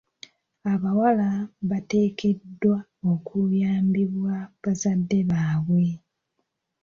Abawala 0.73 1.29
bateekeddwa 1.69 2.77
okuyambibwa 3.11 4.35
bazadde 4.63 5.19
baabwe. 5.29 5.87